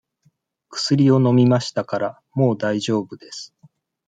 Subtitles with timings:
[0.69, 3.53] くすりを飲みましたから、もうだいじょうぶです。